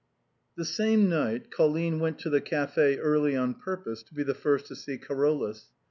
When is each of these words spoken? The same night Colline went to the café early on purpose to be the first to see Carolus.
The 0.55 0.65
same 0.65 1.07
night 1.09 1.51
Colline 1.51 1.99
went 1.99 2.17
to 2.21 2.31
the 2.31 2.41
café 2.41 2.97
early 2.99 3.35
on 3.35 3.53
purpose 3.53 4.01
to 4.01 4.15
be 4.15 4.23
the 4.23 4.33
first 4.33 4.65
to 4.69 4.75
see 4.75 4.97
Carolus. 4.97 5.67